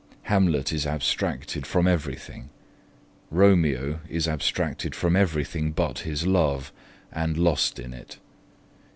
[0.23, 2.49] Hamlet is abstracted from everything;
[3.29, 6.73] Romeo is abstracted from everything but his love,
[7.11, 8.17] and lost in it.